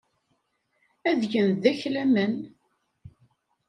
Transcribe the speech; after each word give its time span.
Ad 1.09 1.21
gen 1.31 1.49
deg-k 1.63 1.81
laman. 1.93 2.35